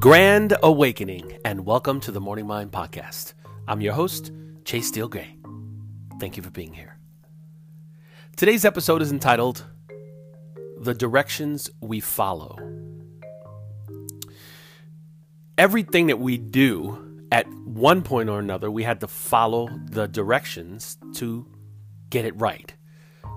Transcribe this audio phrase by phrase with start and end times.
[0.00, 3.34] Grand Awakening, and welcome to the Morning Mind Podcast.
[3.68, 4.32] I'm your host,
[4.64, 5.36] Chase Steele Gray.
[6.18, 6.96] Thank you for being here.
[8.34, 9.66] Today's episode is entitled
[10.78, 12.56] The Directions We Follow.
[15.58, 20.96] Everything that we do, at one point or another, we had to follow the directions
[21.16, 21.46] to
[22.08, 22.74] get it right.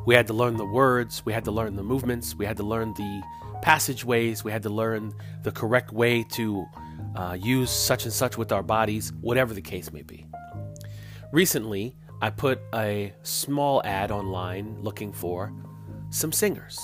[0.06, 2.64] We had to learn the words, we had to learn the movements, we had to
[2.64, 3.22] learn the
[3.64, 4.44] passageways.
[4.44, 5.14] We had to learn
[5.44, 6.66] the correct way to
[7.16, 10.26] uh, use such and such with our bodies, whatever the case may be.
[11.32, 15.54] Recently, I put a small ad online looking for
[16.10, 16.78] some singers.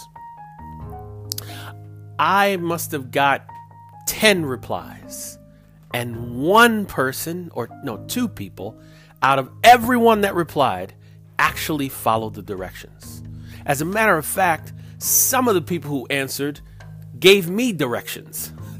[2.18, 3.46] I must have got
[4.08, 5.38] 10 replies,
[5.94, 8.80] and one person, or no, two people,
[9.22, 10.94] out of everyone that replied
[11.38, 13.22] actually followed the directions.
[13.66, 16.62] As a matter of fact, some of the people who answered
[17.20, 18.54] gave me directions.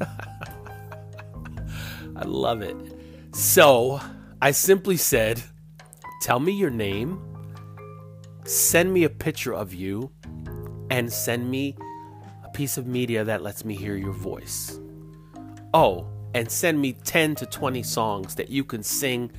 [2.16, 2.76] I love it.
[3.32, 4.00] So
[4.42, 5.42] I simply said,
[6.22, 7.20] Tell me your name,
[8.44, 10.10] send me a picture of you,
[10.90, 11.76] and send me
[12.44, 14.78] a piece of media that lets me hear your voice.
[15.72, 19.30] Oh, and send me 10 to 20 songs that you can sing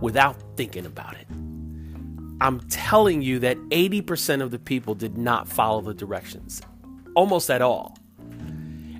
[0.00, 1.26] without thinking about it.
[2.40, 6.60] I'm telling you that 80% of the people did not follow the directions,
[7.14, 7.96] almost at all.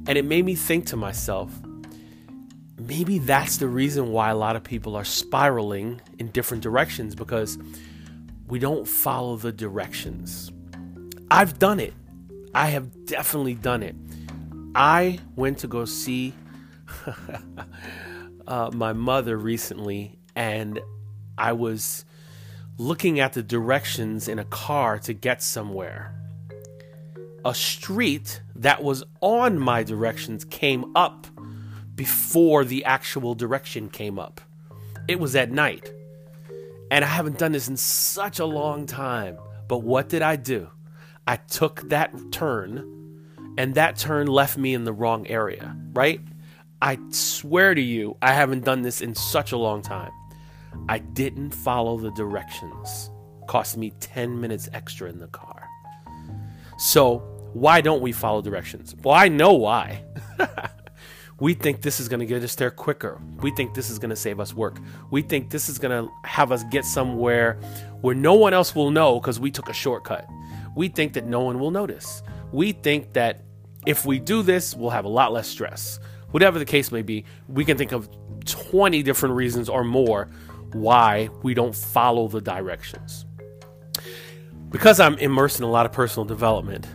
[0.09, 1.53] And it made me think to myself,
[2.79, 7.59] maybe that's the reason why a lot of people are spiraling in different directions because
[8.47, 10.53] we don't follow the directions.
[11.31, 11.95] I've done it.
[12.55, 13.97] I have definitely done it.
[14.75, 16.35] I went to go see
[18.47, 20.81] uh, my mother recently, and
[21.37, 22.05] I was
[22.79, 26.15] looking at the directions in a car to get somewhere
[27.47, 31.29] a street that was on my directions came up
[31.95, 34.41] before the actual direction came up.
[35.07, 35.93] It was at night.
[36.91, 39.39] And I haven't done this in such a long time.
[39.69, 40.69] But what did I do?
[41.29, 42.85] I took that turn,
[43.57, 46.21] and that turn left me in the wrong area, right?
[46.83, 50.13] I swear to you, I haven't done this in such a long time.
[50.89, 53.11] I didn't follow the directions.
[53.47, 55.69] Cost me 10 minutes extra in the car.
[56.79, 58.95] So, why don't we follow directions?
[59.03, 60.05] Well, I know why.
[61.41, 63.19] we think this is going to get us there quicker.
[63.41, 64.79] We think this is going to save us work.
[65.11, 67.55] We think this is going to have us get somewhere
[68.03, 70.27] where no one else will know because we took a shortcut.
[70.77, 72.23] We think that no one will notice.
[72.53, 73.43] We think that
[73.87, 75.99] if we do this, we'll have a lot less stress.
[76.33, 78.11] Whatever the case may be, we can think of
[78.45, 80.29] 20 different reasons or more
[80.75, 83.25] why we don't follow the directions.
[84.69, 86.87] Because I'm immersed in a lot of personal development,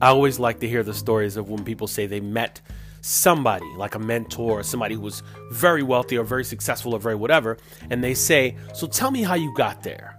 [0.00, 2.60] I always like to hear the stories of when people say they met
[3.02, 7.14] somebody, like a mentor, or somebody who was very wealthy or very successful or very
[7.14, 7.58] whatever,
[7.90, 10.16] and they say, So tell me how you got there.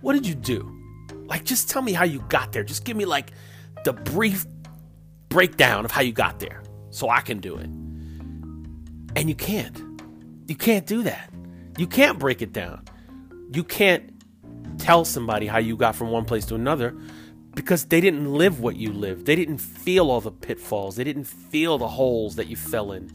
[0.00, 0.70] What did you do?
[1.26, 2.62] Like, just tell me how you got there.
[2.62, 3.32] Just give me, like,
[3.84, 4.44] the brief
[5.30, 7.66] breakdown of how you got there so I can do it.
[9.16, 9.80] And you can't.
[10.46, 11.30] You can't do that.
[11.78, 12.84] You can't break it down.
[13.52, 14.10] You can't
[14.78, 16.94] tell somebody how you got from one place to another
[17.54, 19.26] because they didn't live what you lived.
[19.26, 20.96] They didn't feel all the pitfalls.
[20.96, 23.12] They didn't feel the holes that you fell in.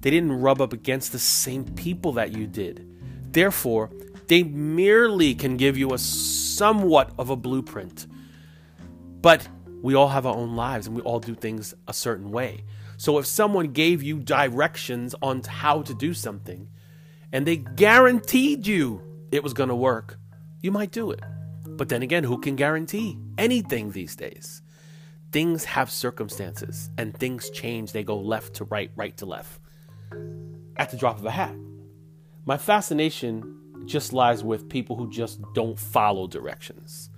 [0.00, 2.86] They didn't rub up against the same people that you did.
[3.32, 3.90] Therefore,
[4.28, 8.06] they merely can give you a somewhat of a blueprint.
[9.20, 9.46] But
[9.82, 12.64] we all have our own lives and we all do things a certain way.
[12.96, 16.68] So if someone gave you directions on how to do something
[17.32, 19.02] and they guaranteed you
[19.32, 20.18] it was going to work,
[20.60, 21.20] you might do it.
[21.80, 24.60] But then again, who can guarantee anything these days?
[25.32, 27.92] Things have circumstances and things change.
[27.92, 29.58] They go left to right, right to left
[30.76, 31.54] at the drop of a hat.
[32.44, 37.08] My fascination just lies with people who just don't follow directions.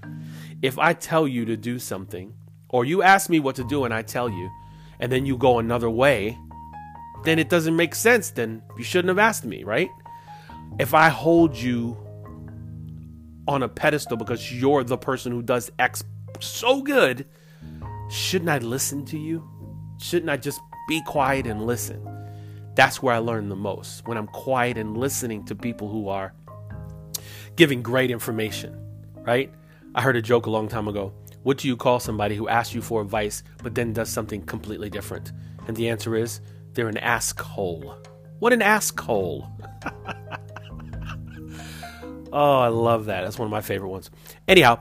[0.62, 2.32] If I tell you to do something,
[2.68, 4.48] or you ask me what to do and I tell you,
[5.00, 6.38] and then you go another way,
[7.24, 8.30] then it doesn't make sense.
[8.30, 9.90] Then you shouldn't have asked me, right?
[10.78, 11.96] If I hold you
[13.48, 16.04] on a pedestal because you're the person who does X
[16.40, 17.26] so good,
[18.10, 19.48] shouldn't I listen to you?
[19.98, 22.08] Shouldn't I just be quiet and listen?
[22.74, 26.32] That's where I learn the most when I'm quiet and listening to people who are
[27.56, 28.78] giving great information,
[29.16, 29.52] right?
[29.94, 31.12] I heard a joke a long time ago.
[31.42, 34.88] What do you call somebody who asks you for advice but then does something completely
[34.88, 35.32] different?
[35.66, 36.40] And the answer is
[36.72, 37.96] they're an ask hole.
[38.38, 39.48] What an ask hole.
[42.32, 43.22] Oh, I love that.
[43.22, 44.10] That's one of my favorite ones.
[44.48, 44.80] Anyhow,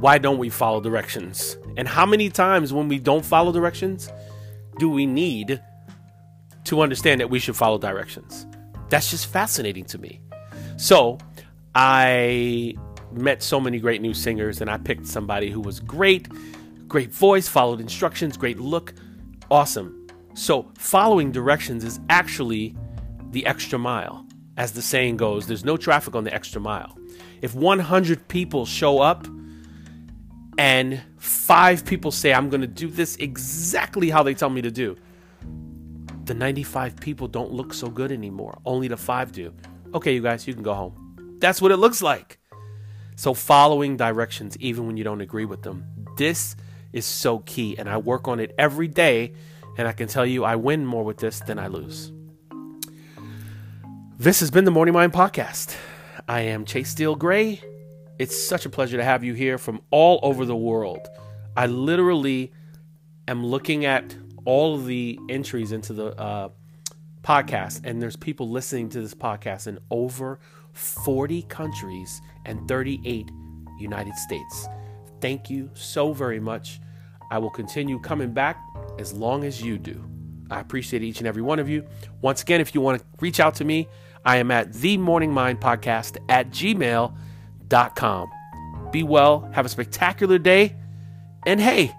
[0.00, 1.56] why don't we follow directions?
[1.76, 4.10] And how many times when we don't follow directions
[4.78, 5.60] do we need
[6.64, 8.46] to understand that we should follow directions.
[8.88, 10.20] That's just fascinating to me.
[10.76, 11.18] So
[11.74, 12.74] I
[13.12, 16.28] met so many great new singers, and I picked somebody who was great,
[16.88, 18.94] great voice, followed instructions, great look,
[19.50, 20.08] awesome.
[20.34, 22.76] So following directions is actually
[23.30, 24.26] the extra mile.
[24.56, 26.98] As the saying goes, there's no traffic on the extra mile.
[27.40, 29.26] If 100 people show up
[30.58, 34.70] and five people say, I'm going to do this exactly how they tell me to
[34.70, 34.96] do,
[36.24, 38.58] the 95 people don't look so good anymore.
[38.64, 39.52] Only the five do.
[39.94, 41.36] Okay, you guys, you can go home.
[41.40, 42.38] That's what it looks like.
[43.16, 45.84] So, following directions, even when you don't agree with them,
[46.16, 46.56] this
[46.92, 47.76] is so key.
[47.76, 49.34] And I work on it every day.
[49.78, 52.12] And I can tell you, I win more with this than I lose.
[54.22, 55.76] This has been the Morning Mind Podcast.
[56.28, 57.60] I am Chase Steele Gray.
[58.20, 61.08] It's such a pleasure to have you here from all over the world.
[61.56, 62.52] I literally
[63.26, 64.14] am looking at
[64.44, 66.50] all of the entries into the uh,
[67.22, 70.38] podcast, and there's people listening to this podcast in over
[70.72, 73.28] 40 countries and 38
[73.80, 74.68] United States.
[75.20, 76.78] Thank you so very much.
[77.32, 78.62] I will continue coming back
[79.00, 80.08] as long as you do.
[80.48, 81.84] I appreciate each and every one of you.
[82.20, 83.88] Once again, if you want to reach out to me,
[84.24, 88.30] I am at the morning mind podcast at gmail.com.
[88.92, 90.76] Be well, have a spectacular day,
[91.46, 91.94] and hey,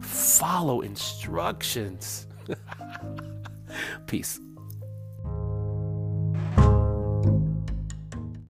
[0.00, 2.26] follow instructions.
[4.06, 4.40] Peace.